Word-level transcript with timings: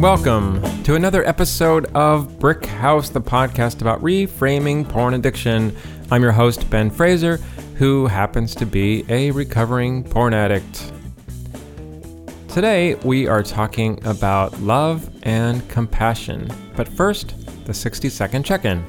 Welcome 0.00 0.62
to 0.84 0.94
another 0.94 1.28
episode 1.28 1.84
of 1.94 2.38
Brick 2.38 2.64
House, 2.64 3.10
the 3.10 3.20
podcast 3.20 3.82
about 3.82 4.00
reframing 4.00 4.88
porn 4.88 5.12
addiction. 5.12 5.76
I'm 6.10 6.22
your 6.22 6.32
host, 6.32 6.70
Ben 6.70 6.88
Fraser, 6.88 7.36
who 7.76 8.06
happens 8.06 8.54
to 8.54 8.64
be 8.64 9.04
a 9.10 9.30
recovering 9.32 10.02
porn 10.02 10.32
addict. 10.32 10.90
Today, 12.48 12.94
we 13.04 13.28
are 13.28 13.42
talking 13.42 14.02
about 14.06 14.58
love 14.62 15.06
and 15.24 15.68
compassion. 15.68 16.50
But 16.74 16.88
first, 16.88 17.34
the 17.66 17.74
60 17.74 18.08
second 18.08 18.44
check 18.44 18.64
in. 18.64 18.82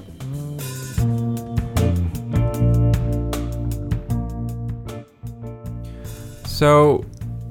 So, 6.45 7.03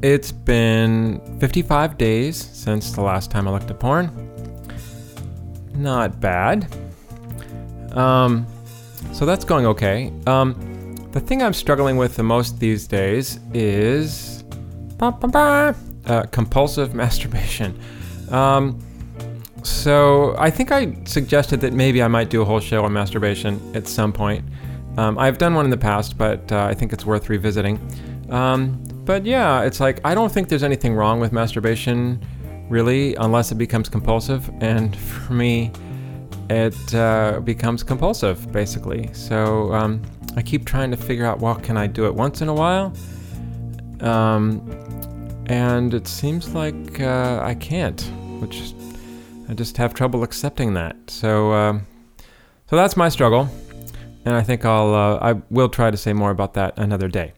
it's 0.03 0.33
been 0.33 1.21
55 1.41 1.99
days 1.99 2.37
since 2.37 2.93
the 2.93 3.03
last 3.03 3.31
time 3.31 3.47
I 3.47 3.51
looked 3.51 3.71
at 3.71 3.79
porn. 3.79 4.11
Not 5.75 6.21
bad. 6.21 6.67
Um, 7.93 8.47
so 9.13 9.27
that's 9.27 9.45
going 9.45 9.67
okay. 9.67 10.13
Um, 10.27 10.97
the 11.13 11.21
thing 11.21 11.43
I'm 11.43 11.53
struggling 11.53 11.97
with 11.97 12.17
the 12.17 12.23
most 12.23 12.61
these 12.61 12.87
days 12.87 13.41
is 13.53 14.45
uh, 15.01 16.23
compulsive 16.31 16.95
masturbation. 17.03 17.79
Um, 18.31 18.79
so 19.63 20.35
I 20.39 20.51
think 20.51 20.73
I 20.73 20.97
suggested 21.05 21.61
that 21.61 21.73
maybe 21.73 22.03
I 22.03 22.09
might 22.09 22.31
do 22.31 22.41
a 22.41 22.45
whole 22.45 22.61
show 22.61 22.85
on 22.85 22.93
masturbation 22.93 23.61
at 23.75 23.87
some 23.87 24.13
point. 24.13 24.45
Um, 24.97 25.19
I've 25.19 25.39
done 25.39 25.55
one 25.55 25.65
in 25.65 25.71
the 25.71 25.77
past, 25.77 26.17
but 26.17 26.51
uh, 26.53 26.65
I 26.65 26.75
think 26.75 26.93
it's 26.93 27.05
worth 27.05 27.29
revisiting. 27.29 27.79
But 29.11 29.27
yeah, 29.27 29.63
it's 29.63 29.81
like 29.81 30.01
I 30.05 30.15
don't 30.15 30.31
think 30.31 30.49
there's 30.49 30.63
anything 30.63 30.95
wrong 30.95 31.19
with 31.19 31.33
masturbation, 31.33 32.25
really, 32.69 33.17
unless 33.17 33.51
it 33.51 33.57
becomes 33.57 33.89
compulsive. 33.89 34.49
And 34.61 34.95
for 34.95 35.33
me, 35.33 35.73
it 36.49 36.95
uh, 36.95 37.41
becomes 37.43 37.83
compulsive, 37.83 38.53
basically. 38.53 39.13
So 39.13 39.75
um, 39.75 40.01
I 40.37 40.43
keep 40.43 40.65
trying 40.65 40.93
to 40.93 40.97
figure 40.97 41.27
out, 41.27 41.41
well, 41.41 41.57
can 41.57 41.77
I 41.77 41.89
do 41.89 42.07
it 42.07 42.15
once 42.15 42.41
in 42.41 42.47
a 42.47 42.55
while? 42.55 42.93
Um, 43.99 44.63
and 45.47 45.93
it 45.93 46.07
seems 46.07 46.55
like 46.55 47.01
uh, 47.01 47.41
I 47.43 47.55
can't, 47.57 48.01
which 48.39 48.75
I 49.49 49.55
just 49.55 49.77
have 49.77 49.93
trouble 49.93 50.23
accepting 50.23 50.75
that. 50.75 50.95
So, 51.09 51.53
um, 51.53 51.85
so 52.69 52.77
that's 52.77 52.97
my 52.97 53.09
struggle, 53.09 53.49
and 54.25 54.37
I 54.37 54.43
think 54.43 54.65
I'll 54.65 54.95
uh, 54.95 55.19
I 55.21 55.33
will 55.51 55.69
try 55.69 55.91
to 55.91 55.97
say 55.97 56.13
more 56.13 56.31
about 56.31 56.55
that 56.55 56.79
another 56.79 57.09
day. 57.09 57.33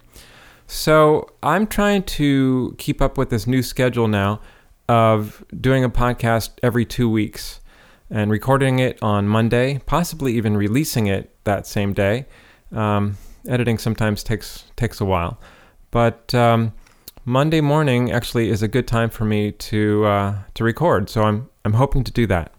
So 0.73 1.28
I'm 1.42 1.67
trying 1.67 2.03
to 2.05 2.75
keep 2.78 3.03
up 3.03 3.19
with 3.19 3.28
this 3.28 3.47
new 3.47 3.62
schedule 3.62 4.09
now 4.09 4.41
of 4.89 5.45
doing 5.61 5.84
a 5.84 5.91
podcast 5.91 6.53
every 6.62 6.87
two 6.87 7.11
weeks 7.11 7.61
and 8.09 8.31
recording 8.31 8.78
it 8.78 8.98
on 9.03 9.28
Monday, 9.28 9.83
possibly 9.84 10.33
even 10.33 10.56
releasing 10.56 11.09
it 11.09 11.31
that 11.45 11.67
same 11.67 11.93
day. 11.93 12.25
Um, 12.73 13.19
editing 13.47 13.77
sometimes 13.77 14.25
takes 14.25 14.65
takes 14.75 14.98
a 14.98 15.05
while, 15.05 15.39
but 15.91 16.34
um, 16.34 16.73
Monday 17.27 17.61
morning 17.61 18.11
actually 18.11 18.48
is 18.48 18.62
a 18.62 18.69
good 18.69 18.89
time 18.89 19.11
for 19.11 19.27
me 19.27 19.53
to 19.53 20.06
uh, 20.06 20.39
to 20.55 20.65
record. 20.65 21.11
So 21.11 21.25
I'm 21.25 21.50
I'm 21.67 21.75
hoping 21.75 22.03
to 22.03 22.11
do 22.11 22.27
that. 22.28 22.50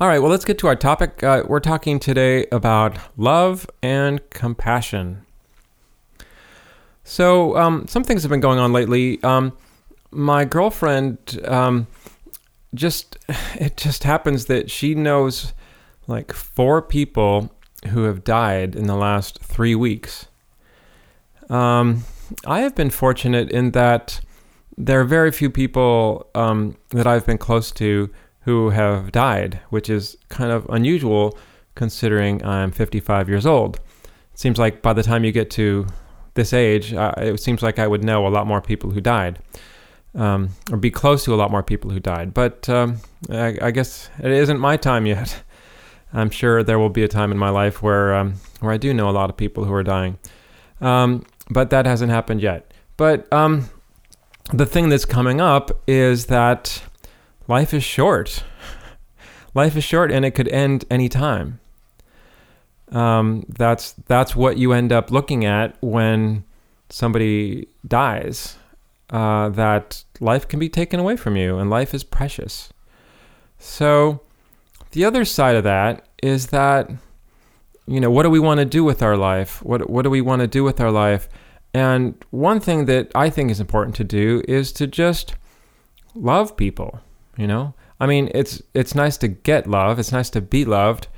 All 0.00 0.08
right, 0.08 0.18
well 0.18 0.30
let's 0.32 0.44
get 0.44 0.58
to 0.58 0.66
our 0.66 0.76
topic. 0.76 1.22
Uh, 1.22 1.44
we're 1.46 1.60
talking 1.60 2.00
today 2.00 2.46
about 2.50 2.98
love 3.16 3.70
and 3.80 4.28
compassion. 4.30 5.24
So, 7.04 7.56
um, 7.56 7.86
some 7.88 8.04
things 8.04 8.22
have 8.22 8.30
been 8.30 8.40
going 8.40 8.58
on 8.58 8.72
lately. 8.72 9.22
Um, 9.22 9.52
my 10.10 10.44
girlfriend, 10.44 11.40
um, 11.44 11.86
just, 12.74 13.18
it 13.54 13.76
just 13.76 14.04
happens 14.04 14.46
that 14.46 14.70
she 14.70 14.94
knows 14.94 15.52
like 16.06 16.32
four 16.32 16.82
people 16.82 17.52
who 17.88 18.04
have 18.04 18.24
died 18.24 18.76
in 18.76 18.86
the 18.86 18.96
last 18.96 19.40
three 19.40 19.74
weeks. 19.74 20.26
Um, 21.48 22.04
I 22.46 22.60
have 22.60 22.74
been 22.74 22.90
fortunate 22.90 23.50
in 23.50 23.72
that 23.72 24.20
there 24.78 25.00
are 25.00 25.04
very 25.04 25.32
few 25.32 25.50
people 25.50 26.28
um, 26.34 26.76
that 26.90 27.06
I've 27.06 27.26
been 27.26 27.38
close 27.38 27.70
to 27.72 28.10
who 28.40 28.70
have 28.70 29.12
died, 29.12 29.60
which 29.70 29.90
is 29.90 30.16
kind 30.28 30.50
of 30.50 30.66
unusual 30.68 31.36
considering 31.74 32.44
I'm 32.44 32.72
55 32.72 33.28
years 33.28 33.46
old. 33.46 33.76
It 34.32 34.38
seems 34.38 34.58
like 34.58 34.82
by 34.82 34.92
the 34.92 35.02
time 35.02 35.24
you 35.24 35.32
get 35.32 35.50
to 35.52 35.86
this 36.34 36.52
age, 36.52 36.92
uh, 36.94 37.12
it 37.16 37.40
seems 37.40 37.62
like 37.62 37.78
I 37.78 37.86
would 37.86 38.02
know 38.02 38.26
a 38.26 38.30
lot 38.30 38.46
more 38.46 38.60
people 38.60 38.90
who 38.90 39.00
died, 39.00 39.38
um, 40.14 40.50
or 40.70 40.76
be 40.76 40.90
close 40.90 41.24
to 41.24 41.34
a 41.34 41.36
lot 41.36 41.50
more 41.50 41.62
people 41.62 41.90
who 41.90 42.00
died. 42.00 42.34
But 42.34 42.68
um, 42.68 42.98
I, 43.30 43.58
I, 43.60 43.70
guess 43.70 44.10
it 44.18 44.30
isn't 44.30 44.58
my 44.58 44.76
time 44.76 45.06
yet. 45.06 45.42
I'm 46.12 46.30
sure 46.30 46.62
there 46.62 46.78
will 46.78 46.90
be 46.90 47.02
a 47.02 47.08
time 47.08 47.32
in 47.32 47.38
my 47.38 47.48
life 47.48 47.82
where 47.82 48.14
um, 48.14 48.34
where 48.60 48.72
I 48.72 48.76
do 48.76 48.92
know 48.92 49.08
a 49.08 49.12
lot 49.12 49.30
of 49.30 49.36
people 49.36 49.64
who 49.64 49.72
are 49.72 49.82
dying, 49.82 50.18
um, 50.80 51.24
but 51.50 51.70
that 51.70 51.86
hasn't 51.86 52.10
happened 52.10 52.42
yet. 52.42 52.72
But 52.96 53.30
um, 53.32 53.70
the 54.52 54.66
thing 54.66 54.90
that's 54.90 55.06
coming 55.06 55.40
up 55.40 55.70
is 55.86 56.26
that 56.26 56.82
life 57.48 57.72
is 57.72 57.84
short. 57.84 58.44
Life 59.54 59.76
is 59.76 59.84
short, 59.84 60.10
and 60.10 60.24
it 60.24 60.30
could 60.30 60.48
end 60.48 60.86
any 60.90 61.10
time 61.10 61.60
um, 62.92 63.44
that's 63.48 63.92
that's 64.06 64.36
what 64.36 64.58
you 64.58 64.72
end 64.72 64.92
up 64.92 65.10
looking 65.10 65.44
at 65.44 65.76
when 65.80 66.44
somebody 66.88 67.68
dies. 67.86 68.56
Uh, 69.10 69.50
that 69.50 70.04
life 70.20 70.48
can 70.48 70.58
be 70.58 70.70
taken 70.70 70.98
away 70.98 71.16
from 71.16 71.36
you, 71.36 71.58
and 71.58 71.68
life 71.68 71.92
is 71.92 72.02
precious. 72.02 72.72
So, 73.58 74.22
the 74.92 75.04
other 75.04 75.26
side 75.26 75.54
of 75.54 75.64
that 75.64 76.06
is 76.22 76.46
that 76.48 76.90
you 77.86 78.00
know 78.00 78.10
what 78.10 78.22
do 78.22 78.30
we 78.30 78.38
want 78.38 78.58
to 78.60 78.64
do 78.64 78.84
with 78.84 79.02
our 79.02 79.16
life? 79.16 79.62
What 79.62 79.90
what 79.90 80.02
do 80.02 80.10
we 80.10 80.20
want 80.20 80.40
to 80.40 80.46
do 80.46 80.64
with 80.64 80.80
our 80.80 80.90
life? 80.90 81.28
And 81.74 82.22
one 82.30 82.60
thing 82.60 82.84
that 82.86 83.10
I 83.14 83.30
think 83.30 83.50
is 83.50 83.60
important 83.60 83.96
to 83.96 84.04
do 84.04 84.42
is 84.46 84.72
to 84.72 84.86
just 84.86 85.34
love 86.14 86.56
people. 86.56 87.00
You 87.36 87.46
know, 87.46 87.74
I 87.98 88.06
mean, 88.06 88.30
it's 88.34 88.62
it's 88.74 88.94
nice 88.94 89.16
to 89.18 89.28
get 89.28 89.66
love. 89.66 89.98
It's 89.98 90.12
nice 90.12 90.30
to 90.30 90.40
be 90.40 90.64
loved. 90.64 91.08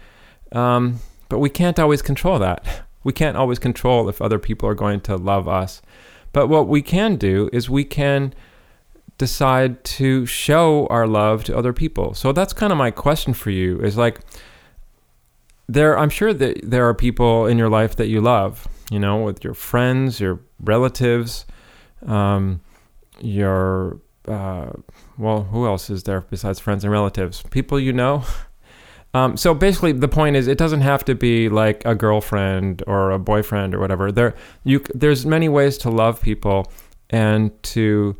Um, 0.52 1.00
but 1.28 1.38
we 1.38 1.50
can't 1.50 1.78
always 1.78 2.02
control 2.02 2.38
that. 2.38 2.84
We 3.02 3.12
can't 3.12 3.36
always 3.36 3.58
control 3.58 4.08
if 4.08 4.20
other 4.20 4.38
people 4.38 4.68
are 4.68 4.74
going 4.74 5.00
to 5.02 5.16
love 5.16 5.46
us. 5.46 5.82
But 6.32 6.48
what 6.48 6.66
we 6.66 6.82
can 6.82 7.16
do 7.16 7.48
is 7.52 7.70
we 7.70 7.84
can 7.84 8.34
decide 9.18 9.84
to 9.84 10.26
show 10.26 10.86
our 10.88 11.06
love 11.06 11.44
to 11.44 11.56
other 11.56 11.72
people. 11.72 12.14
So 12.14 12.32
that's 12.32 12.52
kind 12.52 12.72
of 12.72 12.78
my 12.78 12.90
question 12.90 13.32
for 13.34 13.50
you 13.50 13.80
is 13.80 13.96
like 13.96 14.20
there 15.68 15.96
I'm 15.98 16.10
sure 16.10 16.34
that 16.34 16.60
there 16.62 16.88
are 16.88 16.94
people 16.94 17.46
in 17.46 17.58
your 17.58 17.68
life 17.68 17.96
that 17.96 18.08
you 18.08 18.20
love, 18.20 18.66
you 18.90 18.98
know, 18.98 19.18
with 19.18 19.44
your 19.44 19.54
friends, 19.54 20.20
your 20.20 20.40
relatives, 20.60 21.46
um, 22.06 22.60
your 23.20 24.00
uh, 24.26 24.70
well, 25.18 25.44
who 25.44 25.66
else 25.66 25.90
is 25.90 26.04
there 26.04 26.22
besides 26.22 26.58
friends 26.58 26.84
and 26.84 26.92
relatives? 26.92 27.42
People 27.50 27.78
you 27.78 27.92
know. 27.92 28.24
Um, 29.14 29.36
so 29.36 29.54
basically, 29.54 29.92
the 29.92 30.08
point 30.08 30.36
is, 30.36 30.48
it 30.48 30.58
doesn't 30.58 30.80
have 30.80 31.04
to 31.04 31.14
be 31.14 31.48
like 31.48 31.84
a 31.84 31.94
girlfriend 31.94 32.82
or 32.86 33.12
a 33.12 33.18
boyfriend 33.18 33.74
or 33.74 33.78
whatever. 33.78 34.10
There, 34.10 34.34
you 34.64 34.84
there's 34.92 35.24
many 35.24 35.48
ways 35.48 35.78
to 35.78 35.90
love 35.90 36.20
people 36.20 36.70
and 37.10 37.50
to 37.62 38.16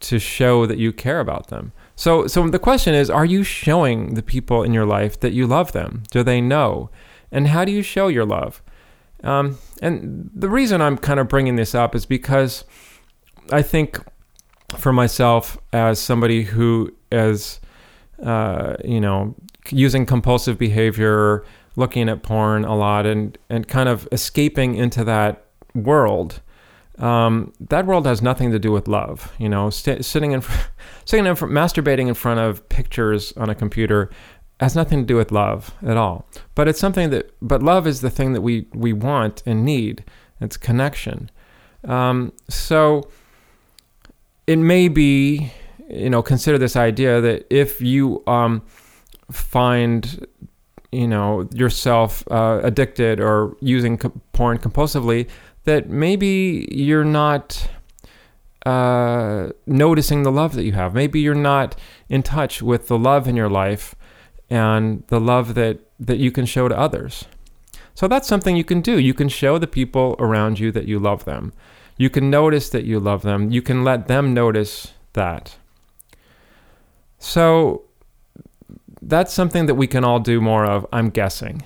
to 0.00 0.18
show 0.18 0.66
that 0.66 0.78
you 0.78 0.92
care 0.92 1.20
about 1.20 1.48
them. 1.48 1.72
So, 1.96 2.26
so 2.26 2.48
the 2.48 2.58
question 2.58 2.94
is, 2.94 3.08
are 3.08 3.24
you 3.24 3.42
showing 3.42 4.14
the 4.14 4.22
people 4.22 4.62
in 4.62 4.74
your 4.74 4.84
life 4.84 5.20
that 5.20 5.32
you 5.32 5.46
love 5.46 5.72
them? 5.72 6.02
Do 6.10 6.22
they 6.22 6.40
know? 6.40 6.90
And 7.30 7.48
how 7.48 7.64
do 7.64 7.72
you 7.72 7.82
show 7.82 8.08
your 8.08 8.24
love? 8.24 8.62
Um, 9.22 9.58
and 9.80 10.30
the 10.34 10.50
reason 10.50 10.82
I'm 10.82 10.98
kind 10.98 11.20
of 11.20 11.28
bringing 11.28 11.56
this 11.56 11.74
up 11.74 11.94
is 11.94 12.04
because 12.04 12.64
I 13.50 13.62
think 13.62 13.98
for 14.76 14.92
myself, 14.92 15.56
as 15.72 15.98
somebody 15.98 16.42
who 16.44 16.92
uh, 18.22 18.76
you 18.84 19.00
know, 19.00 19.34
using 19.70 20.06
compulsive 20.06 20.58
behavior, 20.58 21.44
looking 21.76 22.08
at 22.08 22.22
porn 22.22 22.64
a 22.64 22.76
lot, 22.76 23.06
and 23.06 23.36
and 23.48 23.66
kind 23.68 23.88
of 23.88 24.08
escaping 24.12 24.74
into 24.74 25.04
that 25.04 25.44
world. 25.74 26.40
Um, 26.98 27.52
that 27.58 27.86
world 27.86 28.06
has 28.06 28.22
nothing 28.22 28.52
to 28.52 28.58
do 28.58 28.70
with 28.70 28.86
love. 28.86 29.32
You 29.38 29.48
know, 29.48 29.68
st- 29.70 30.04
sitting 30.04 30.30
in, 30.32 30.42
fr- 30.42 30.68
sitting 31.04 31.26
in, 31.26 31.34
fr- 31.34 31.46
masturbating 31.46 32.06
in 32.06 32.14
front 32.14 32.38
of 32.38 32.68
pictures 32.68 33.32
on 33.36 33.50
a 33.50 33.54
computer 33.54 34.10
has 34.60 34.76
nothing 34.76 35.00
to 35.00 35.04
do 35.04 35.16
with 35.16 35.32
love 35.32 35.74
at 35.84 35.96
all. 35.96 36.28
But 36.54 36.68
it's 36.68 36.78
something 36.78 37.10
that, 37.10 37.34
but 37.42 37.62
love 37.62 37.86
is 37.86 38.00
the 38.00 38.10
thing 38.10 38.32
that 38.34 38.40
we 38.40 38.66
we 38.72 38.92
want 38.92 39.42
and 39.46 39.64
need. 39.64 40.04
It's 40.40 40.56
connection. 40.56 41.30
Um, 41.84 42.32
so 42.48 43.08
it 44.46 44.56
may 44.56 44.88
be, 44.88 45.52
you 45.88 46.10
know, 46.10 46.22
consider 46.22 46.58
this 46.58 46.76
idea 46.76 47.20
that 47.20 47.46
if 47.50 47.80
you 47.80 48.22
um, 48.26 48.62
find 49.30 50.26
you 50.92 51.08
know 51.08 51.48
yourself 51.52 52.24
uh, 52.30 52.60
addicted 52.62 53.20
or 53.20 53.56
using 53.60 53.98
co- 53.98 54.12
porn 54.32 54.58
compulsively 54.58 55.28
that 55.64 55.88
maybe 55.88 56.68
you're 56.70 57.04
not 57.04 57.68
uh, 58.66 59.48
noticing 59.66 60.22
the 60.22 60.32
love 60.32 60.54
that 60.54 60.64
you 60.64 60.72
have. 60.72 60.94
Maybe 60.94 61.20
you're 61.20 61.34
not 61.34 61.76
in 62.08 62.22
touch 62.22 62.62
with 62.62 62.88
the 62.88 62.98
love 62.98 63.28
in 63.28 63.36
your 63.36 63.48
life 63.48 63.94
and 64.48 65.02
the 65.08 65.20
love 65.20 65.54
that, 65.54 65.80
that 65.98 66.18
you 66.18 66.30
can 66.30 66.46
show 66.46 66.68
to 66.68 66.78
others. 66.78 67.24
So 67.94 68.08
that's 68.08 68.28
something 68.28 68.56
you 68.56 68.64
can 68.64 68.80
do. 68.80 68.98
You 68.98 69.14
can 69.14 69.28
show 69.28 69.58
the 69.58 69.66
people 69.66 70.16
around 70.18 70.58
you 70.58 70.72
that 70.72 70.86
you 70.86 70.98
love 70.98 71.24
them. 71.24 71.52
You 71.96 72.10
can 72.10 72.28
notice 72.28 72.68
that 72.70 72.84
you 72.84 72.98
love 72.98 73.22
them. 73.22 73.50
You 73.50 73.62
can 73.62 73.84
let 73.84 74.08
them 74.08 74.34
notice 74.34 74.92
that. 75.12 75.56
So 77.18 77.82
that's 79.08 79.32
something 79.32 79.66
that 79.66 79.74
we 79.74 79.86
can 79.86 80.04
all 80.04 80.20
do 80.20 80.40
more 80.40 80.64
of, 80.64 80.86
I'm 80.92 81.10
guessing. 81.10 81.62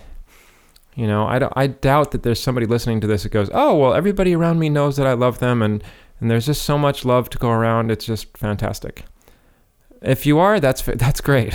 You 0.94 1.06
know, 1.06 1.24
I, 1.24 1.48
I 1.54 1.66
doubt 1.68 2.10
that 2.10 2.22
there's 2.22 2.40
somebody 2.40 2.66
listening 2.66 3.00
to 3.02 3.06
this 3.06 3.22
that 3.22 3.28
goes, 3.30 3.50
oh, 3.52 3.76
well, 3.76 3.94
everybody 3.94 4.34
around 4.34 4.58
me 4.58 4.68
knows 4.68 4.96
that 4.96 5.06
I 5.06 5.12
love 5.12 5.38
them 5.38 5.62
and, 5.62 5.82
and 6.20 6.30
there's 6.30 6.46
just 6.46 6.62
so 6.62 6.76
much 6.76 7.04
love 7.04 7.30
to 7.30 7.38
go 7.38 7.50
around. 7.50 7.90
It's 7.90 8.04
just 8.04 8.36
fantastic. 8.36 9.04
If 10.02 10.26
you 10.26 10.38
are, 10.38 10.58
that's, 10.58 10.82
that's 10.96 11.20
great. 11.20 11.54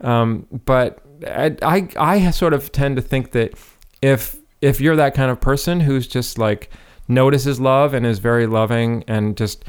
Um, 0.00 0.46
but 0.64 1.00
I, 1.26 1.56
I, 1.62 1.88
I 1.96 2.30
sort 2.32 2.52
of 2.52 2.72
tend 2.72 2.96
to 2.96 3.02
think 3.02 3.30
that 3.32 3.54
if, 4.02 4.36
if 4.60 4.80
you're 4.80 4.96
that 4.96 5.14
kind 5.14 5.30
of 5.30 5.40
person 5.40 5.80
who's 5.80 6.08
just 6.08 6.36
like 6.36 6.70
notices 7.06 7.60
love 7.60 7.94
and 7.94 8.04
is 8.04 8.18
very 8.18 8.46
loving 8.46 9.04
and 9.06 9.36
just 9.36 9.64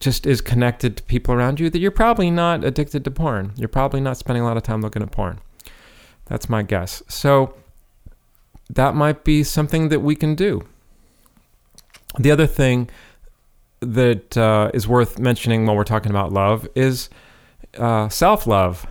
just 0.00 0.26
is 0.26 0.40
connected 0.40 0.96
to 0.96 1.02
people 1.04 1.34
around 1.34 1.58
you 1.58 1.70
that 1.70 1.78
you're 1.78 1.90
probably 1.90 2.30
not 2.30 2.64
addicted 2.64 3.04
to 3.04 3.10
porn. 3.10 3.52
You're 3.56 3.68
probably 3.68 4.00
not 4.00 4.16
spending 4.16 4.42
a 4.42 4.46
lot 4.46 4.56
of 4.56 4.62
time 4.62 4.80
looking 4.80 5.02
at 5.02 5.10
porn. 5.10 5.40
That's 6.26 6.48
my 6.48 6.62
guess. 6.62 7.02
So 7.08 7.54
that 8.70 8.94
might 8.94 9.24
be 9.24 9.42
something 9.42 9.88
that 9.88 10.00
we 10.00 10.14
can 10.14 10.34
do. 10.34 10.66
The 12.18 12.30
other 12.30 12.46
thing 12.46 12.90
that 13.80 14.36
uh, 14.36 14.70
is 14.74 14.86
worth 14.86 15.18
mentioning 15.18 15.66
while 15.66 15.76
we're 15.76 15.84
talking 15.84 16.10
about 16.10 16.32
love 16.32 16.68
is 16.74 17.08
uh, 17.76 18.08
self 18.08 18.46
love. 18.46 18.86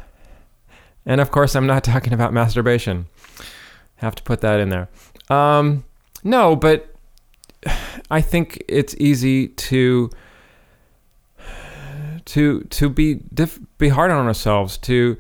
And 1.06 1.22
of 1.22 1.32
course, 1.32 1.56
I'm 1.56 1.68
not 1.68 1.84
talking 1.84 2.14
about 2.14 2.34
masturbation. 2.34 3.08
Have 3.98 4.16
to 4.16 4.24
put 4.24 4.42
that 4.42 4.60
in 4.60 4.70
there. 4.70 4.90
Um, 5.30 5.86
no, 6.24 6.56
but 6.56 6.94
I 8.12 8.22
think 8.22 8.64
it's 8.68 8.96
easy 8.98 9.50
to 9.50 10.10
to 12.38 12.62
to 12.62 12.88
be 12.88 13.16
diff- 13.34 13.60
be 13.80 13.90
hard 13.90 14.12
on 14.12 14.28
ourselves, 14.28 14.78
to 14.78 15.18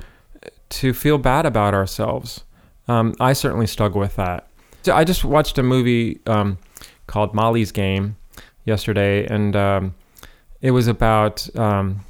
to 0.69 0.93
feel 0.93 1.17
bad 1.17 1.47
about 1.47 1.73
ourselves. 1.73 2.43
Um, 2.87 3.15
I 3.19 3.33
certainly 3.33 3.65
struggle 3.65 3.99
with 3.99 4.15
that. 4.17 4.47
I 4.87 5.03
just 5.03 5.25
watched 5.25 5.57
a 5.57 5.63
movie 5.63 6.19
um, 6.27 6.59
called 7.07 7.33
Molly's 7.33 7.71
Game 7.71 8.17
yesterday, 8.65 9.25
and 9.25 9.55
um, 9.55 9.95
it 10.61 10.71
was 10.71 10.87
about 10.87 11.49
um, 11.57 12.01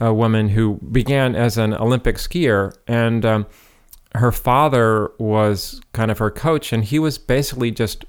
a 0.00 0.12
woman 0.12 0.48
who 0.48 0.80
began 0.90 1.36
as 1.36 1.58
an 1.58 1.74
Olympic 1.74 2.16
skier, 2.16 2.74
and 2.88 3.26
um, 3.26 3.46
her 4.14 4.32
father 4.32 5.12
was 5.18 5.82
kind 5.92 6.10
of 6.10 6.16
her 6.16 6.30
coach, 6.30 6.72
and 6.72 6.82
he 6.82 6.98
was 6.98 7.18
basically 7.18 7.70
just 7.70 8.06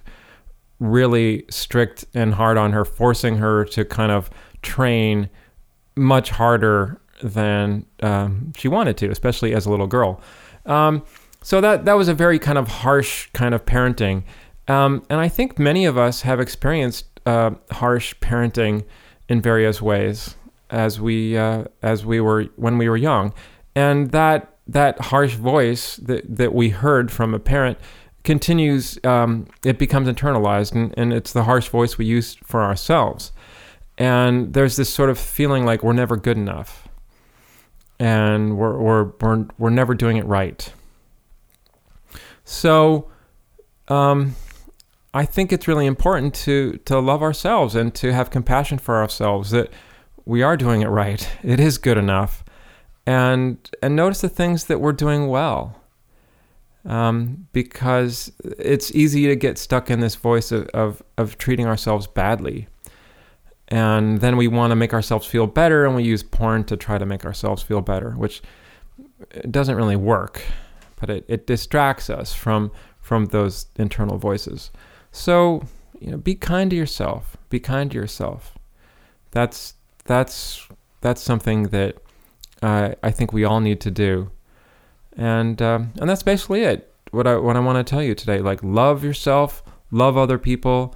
really 0.79 1.43
strict 1.49 2.05
and 2.13 2.35
hard 2.35 2.57
on 2.57 2.71
her, 2.71 2.85
forcing 2.85 3.35
her 3.37 3.65
to 3.65 3.83
kind 3.83 4.13
of 4.13 4.29
train 4.61 5.29
much 5.95 6.29
harder 6.31 6.99
than 7.23 7.85
um, 8.01 8.53
she 8.57 8.67
wanted 8.67 8.97
to, 8.97 9.09
especially 9.09 9.53
as 9.53 9.65
a 9.65 9.69
little 9.69 9.87
girl. 9.87 10.21
Um, 10.65 11.03
so 11.41 11.61
that 11.61 11.85
that 11.85 11.93
was 11.93 12.07
a 12.07 12.13
very 12.13 12.39
kind 12.39 12.57
of 12.57 12.67
harsh 12.67 13.29
kind 13.33 13.53
of 13.53 13.65
parenting, 13.65 14.23
um, 14.67 15.03
and 15.09 15.19
I 15.19 15.29
think 15.29 15.59
many 15.59 15.85
of 15.85 15.97
us 15.97 16.21
have 16.21 16.39
experienced 16.39 17.05
uh, 17.25 17.51
harsh 17.71 18.15
parenting 18.15 18.83
in 19.29 19.41
various 19.41 19.81
ways 19.81 20.35
as 20.69 20.99
we 20.99 21.37
uh, 21.37 21.65
as 21.83 22.05
we 22.05 22.19
were 22.19 22.45
when 22.55 22.77
we 22.77 22.89
were 22.89 22.97
young, 22.97 23.33
and 23.75 24.11
that 24.11 24.57
that 24.67 24.99
harsh 24.99 25.35
voice 25.35 25.97
that 25.97 26.23
that 26.35 26.53
we 26.53 26.69
heard 26.69 27.11
from 27.11 27.33
a 27.33 27.39
parent 27.39 27.77
continues. 28.23 28.97
Um, 29.03 29.47
it 29.63 29.77
becomes 29.77 30.07
internalized, 30.07 30.73
and, 30.73 30.93
and 30.97 31.13
it's 31.13 31.31
the 31.31 31.43
harsh 31.43 31.69
voice 31.69 31.97
we 31.97 32.05
use 32.05 32.35
for 32.43 32.63
ourselves. 32.63 33.31
And 33.97 34.53
there's 34.53 34.75
this 34.75 34.93
sort 34.93 35.09
of 35.09 35.17
feeling 35.17 35.65
like 35.65 35.83
we're 35.83 35.93
never 35.93 36.17
good 36.17 36.37
enough, 36.37 36.87
and 37.97 38.57
we're 38.57 38.77
we're 38.77 39.03
we're, 39.21 39.45
we're 39.57 39.69
never 39.69 39.93
doing 39.93 40.17
it 40.17 40.25
right. 40.25 40.71
So, 42.43 43.09
um, 43.87 44.35
I 45.13 45.25
think 45.25 45.53
it's 45.53 45.67
really 45.67 45.85
important 45.85 46.33
to 46.35 46.77
to 46.85 46.99
love 46.99 47.23
ourselves 47.23 47.73
and 47.73 47.95
to 47.95 48.11
have 48.11 48.29
compassion 48.29 48.77
for 48.77 49.01
ourselves 49.01 49.51
that 49.51 49.71
we 50.25 50.43
are 50.43 50.57
doing 50.57 50.81
it 50.81 50.87
right. 50.87 51.27
It 51.43 51.59
is 51.59 51.77
good 51.77 51.97
enough, 51.97 52.43
and 53.05 53.57
and 53.81 53.95
notice 53.95 54.21
the 54.21 54.29
things 54.29 54.65
that 54.65 54.81
we're 54.81 54.93
doing 54.93 55.27
well. 55.27 55.81
Um, 56.85 57.47
because 57.51 58.31
it's 58.43 58.91
easy 58.91 59.25
to 59.25 59.35
get 59.35 59.57
stuck 59.57 59.89
in 59.89 60.01
this 60.01 60.13
voice 60.13 60.51
of, 60.51 60.67
of, 60.67 61.01
of 61.17 61.35
treating 61.39 61.65
ourselves 61.65 62.05
badly. 62.05 62.67
And 63.69 64.19
then 64.19 64.37
we 64.37 64.47
want 64.47 64.71
to 64.71 64.75
make 64.75 64.93
ourselves 64.93 65.25
feel 65.25 65.47
better, 65.47 65.85
and 65.85 65.95
we 65.95 66.03
use 66.03 66.21
porn 66.21 66.63
to 66.65 66.77
try 66.77 66.97
to 66.97 67.05
make 67.05 67.25
ourselves 67.25 67.63
feel 67.63 67.81
better, 67.81 68.11
which 68.11 68.41
doesn't 69.49 69.75
really 69.75 69.95
work 69.95 70.43
but 71.05 71.09
it, 71.09 71.25
it 71.27 71.47
distracts 71.47 72.09
us 72.09 72.33
from 72.33 72.71
from 72.99 73.25
those 73.25 73.67
internal 73.75 74.17
voices. 74.17 74.71
So, 75.11 75.63
you 75.99 76.09
know, 76.09 76.17
be 76.17 76.35
kind 76.35 76.69
to 76.71 76.75
yourself. 76.75 77.37
Be 77.49 77.59
kind 77.59 77.91
to 77.91 77.97
yourself. 77.97 78.57
That's 79.31 79.75
that's 80.05 80.67
that's 81.01 81.21
something 81.21 81.63
that 81.63 81.97
uh, 82.61 82.95
I 83.03 83.11
think 83.11 83.33
we 83.33 83.43
all 83.43 83.59
need 83.59 83.81
to 83.81 83.91
do, 83.91 84.31
and 85.15 85.61
um, 85.61 85.93
and 85.99 86.09
that's 86.09 86.23
basically 86.23 86.63
it. 86.63 86.91
What 87.11 87.27
I 87.27 87.35
what 87.35 87.55
I 87.55 87.59
want 87.59 87.85
to 87.85 87.89
tell 87.89 88.01
you 88.01 88.15
today, 88.15 88.39
like 88.39 88.63
love 88.63 89.03
yourself, 89.03 89.63
love 89.91 90.17
other 90.17 90.37
people, 90.37 90.95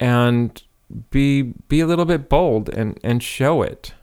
and 0.00 0.62
be 1.10 1.42
be 1.68 1.80
a 1.80 1.86
little 1.86 2.04
bit 2.04 2.28
bold 2.28 2.68
and 2.68 2.98
and 3.02 3.22
show 3.22 3.62
it, 3.62 3.94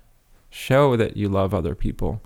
show 0.50 0.96
that 0.96 1.18
you 1.18 1.30
love 1.30 1.54
other 1.54 1.76
people. 1.76 2.22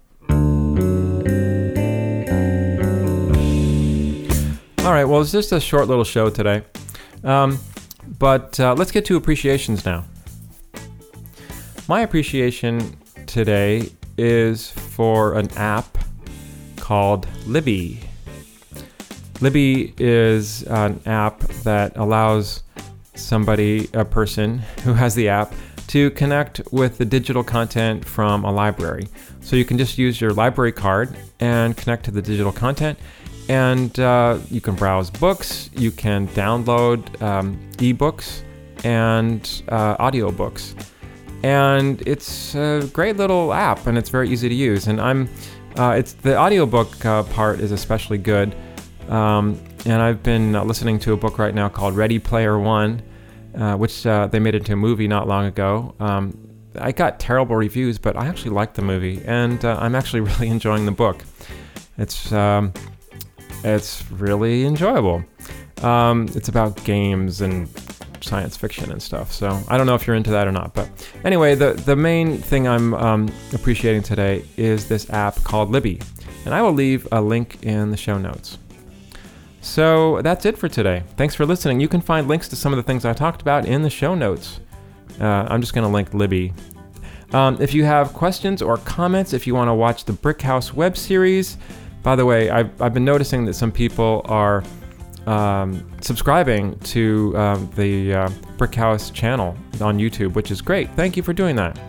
All 4.84 4.92
right, 4.92 5.06
well, 5.06 5.22
it's 5.22 5.32
just 5.32 5.54
a 5.54 5.62
short 5.62 5.88
little 5.88 6.04
show 6.04 6.30
today. 6.30 6.64
Um, 7.24 7.58
but 8.20 8.60
uh, 8.60 8.74
let's 8.74 8.92
get 8.92 9.06
to 9.06 9.16
appreciations 9.16 9.86
now. 9.86 10.04
My 11.88 12.02
appreciation 12.02 12.98
today 13.26 13.90
is 14.18 14.72
for 14.72 15.36
an 15.36 15.50
app 15.58 15.98
called 16.78 17.28
Libby. 17.46 18.00
Libby 19.42 19.94
is 19.98 20.64
an 20.64 21.00
app 21.06 21.40
that 21.64 21.96
allows 21.98 22.64
somebody, 23.16 23.90
a 23.94 24.06
person 24.06 24.60
who 24.84 24.94
has 24.94 25.16
the 25.16 25.30
app, 25.30 25.54
to 25.88 26.12
connect 26.12 26.62
with 26.72 26.98
the 26.98 27.06
digital 27.06 27.44
content 27.44 28.06
from 28.06 28.46
a 28.46 28.52
library. 28.52 29.08
So 29.42 29.56
you 29.56 29.66
can 29.66 29.78
just 29.78 29.98
use 29.98 30.20
your 30.20 30.32
library 30.32 30.72
card 30.72 31.16
and 31.40 31.76
connect 31.76 32.06
to 32.06 32.12
the 32.12 32.22
digital 32.22 32.52
content 32.52 32.98
and 33.50 34.00
uh, 34.00 34.40
you 34.50 34.62
can 34.62 34.76
browse 34.76 35.10
books, 35.10 35.70
you 35.74 35.92
can 35.92 36.28
download 36.30 37.22
um, 37.22 37.60
ebooks 37.74 38.42
and 38.84 39.64
uh, 39.70 39.98
audiobooks. 39.98 40.76
And 41.44 42.02
it's 42.08 42.56
a 42.56 42.90
great 42.94 43.18
little 43.18 43.54
app 43.54 43.86
and 43.88 43.98
it's 43.98 44.10
very 44.10 44.30
easy 44.30 44.48
to 44.48 44.56
use. 44.56 44.88
And 44.88 45.02
I'm, 45.02 45.30
uh, 45.78 45.96
it's 45.98 46.14
the 46.14 46.38
audiobook 46.38 47.06
uh, 47.06 47.24
part 47.24 47.60
is 47.60 47.72
especially 47.72 48.18
good. 48.18 48.56
Um, 49.10 49.62
and 49.86 50.02
I've 50.02 50.24
been 50.24 50.56
uh, 50.56 50.64
listening 50.64 51.00
to 51.00 51.14
a 51.14 51.18
book 51.18 51.38
right 51.38 51.54
now 51.54 51.70
called 51.70 51.96
Ready 51.96 52.20
Player 52.20 52.58
One, 52.58 53.02
uh, 53.56 53.76
which 53.76 54.06
uh, 54.06 54.28
they 54.28 54.40
made 54.40 54.56
into 54.56 54.74
a 54.74 54.76
movie 54.76 55.08
not 55.08 55.28
long 55.28 55.46
ago. 55.46 55.96
Um, 56.00 56.38
I 56.80 56.92
got 56.92 57.20
terrible 57.20 57.56
reviews, 57.56 57.98
but 57.98 58.16
I 58.16 58.28
actually 58.28 58.52
liked 58.52 58.76
the 58.76 58.82
movie, 58.82 59.22
and 59.26 59.64
I'm 59.64 59.96
actually 59.96 60.22
really 60.30 60.48
enjoying 60.48 60.86
the 60.86 60.92
book. 60.92 61.24
It's 61.98 62.32
um, 62.32 62.74
it's 63.64 64.10
really 64.12 64.66
enjoyable. 64.66 65.24
Um, 65.82 66.28
it's 66.34 66.48
about 66.48 66.82
games 66.84 67.42
and 67.42 67.68
science 68.22 68.56
fiction 68.56 68.92
and 68.92 69.02
stuff. 69.02 69.32
So 69.32 69.62
I 69.68 69.78
don't 69.78 69.86
know 69.86 69.96
if 69.96 70.08
you're 70.08 70.16
into 70.16 70.32
that 70.32 70.48
or 70.48 70.52
not. 70.52 70.74
But 70.74 70.90
anyway, 71.24 71.56
the, 71.56 71.74
the 71.74 71.96
main 71.96 72.38
thing 72.38 72.68
I'm 72.68 72.94
um, 72.94 73.30
appreciating 73.54 74.04
today 74.04 74.46
is 74.58 74.88
this 74.88 75.10
app 75.10 75.36
called 75.44 75.70
Libby. 75.70 76.00
And 76.46 76.54
I 76.54 76.62
will 76.62 76.74
leave 76.74 77.08
a 77.12 77.22
link 77.22 77.64
in 77.64 77.92
the 77.92 77.98
show 77.98 78.18
notes. 78.18 78.58
So 79.64 80.22
that's 80.22 80.46
it 80.46 80.58
for 80.58 80.68
today. 80.68 81.04
Thanks 81.16 81.36
for 81.36 81.46
listening. 81.46 81.80
You 81.80 81.88
can 81.88 82.02
find 82.02 82.28
links 82.28 82.50
to 82.50 82.56
some 82.56 82.74
of 82.74 82.78
the 82.78 82.84
things 82.84 83.06
I 83.06 83.14
talked 83.14 83.42
about 83.42 83.66
in 83.66 83.82
the 83.82 83.90
show 83.90 84.14
notes. 84.14 84.60
Uh, 85.22 85.48
I'm 85.50 85.62
just 85.62 85.74
going 85.74 85.88
to 85.88 85.92
link 85.92 86.14
Libby. 86.14 86.54
Um, 87.32 87.58
if 87.62 87.74
you 87.74 87.86
have 87.86 88.12
questions 88.12 88.62
or 88.62 88.78
comments, 88.78 89.32
if 89.32 89.48
you 89.48 89.56
want 89.56 89.70
to 89.70 89.74
watch 89.74 90.04
the 90.04 90.12
Brick 90.12 90.42
House 90.42 90.74
web 90.74 90.98
series, 90.98 91.58
by 92.04 92.16
the 92.18 92.26
way, 92.26 92.50
I've, 92.50 92.80
I've 92.82 92.94
been 92.94 93.06
noticing 93.06 93.46
that 93.46 93.54
some 93.54 93.72
people 93.72 94.22
are 94.26 94.64
um, 95.26 95.90
subscribing 96.02 96.78
to 96.80 97.36
um, 97.38 97.70
the 97.76 98.14
uh, 98.14 98.30
Brick 98.58 98.76
House 98.76 99.12
channel 99.12 99.56
on 99.80 99.98
YouTube, 99.98 100.34
which 100.34 100.52
is 100.52 100.62
great. 100.62 100.92
Thank 100.92 101.16
you 101.16 101.24
for 101.24 101.32
doing 101.32 101.56
that. 101.56 101.80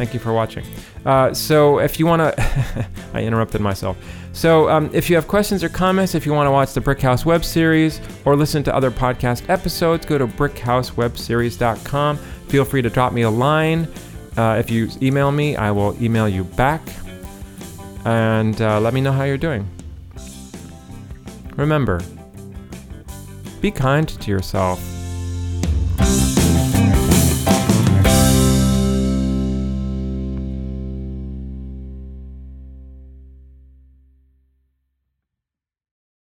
Thank 0.00 0.14
you 0.14 0.18
for 0.18 0.32
watching. 0.32 0.64
Uh, 1.04 1.34
so, 1.34 1.78
if 1.78 1.98
you 1.98 2.06
want 2.06 2.22
to, 2.22 2.88
I 3.12 3.22
interrupted 3.22 3.60
myself. 3.60 3.98
So, 4.32 4.66
um, 4.70 4.88
if 4.94 5.10
you 5.10 5.16
have 5.16 5.28
questions 5.28 5.62
or 5.62 5.68
comments, 5.68 6.14
if 6.14 6.24
you 6.24 6.32
want 6.32 6.46
to 6.46 6.50
watch 6.50 6.72
the 6.72 6.80
Brick 6.80 7.02
House 7.02 7.26
web 7.26 7.44
series 7.44 8.00
or 8.24 8.34
listen 8.34 8.62
to 8.62 8.74
other 8.74 8.90
podcast 8.90 9.46
episodes, 9.50 10.06
go 10.06 10.16
to 10.16 10.26
brickhousewebseries.com. 10.26 12.16
Feel 12.16 12.64
free 12.64 12.80
to 12.80 12.88
drop 12.88 13.12
me 13.12 13.20
a 13.20 13.28
line. 13.28 13.86
Uh, 14.38 14.56
if 14.58 14.70
you 14.70 14.88
email 15.02 15.30
me, 15.30 15.54
I 15.56 15.70
will 15.70 15.94
email 16.02 16.26
you 16.26 16.44
back. 16.44 16.80
And 18.06 18.58
uh, 18.62 18.80
let 18.80 18.94
me 18.94 19.02
know 19.02 19.12
how 19.12 19.24
you're 19.24 19.36
doing. 19.36 19.68
Remember, 21.56 22.00
be 23.60 23.70
kind 23.70 24.08
to 24.08 24.30
yourself. 24.30 24.82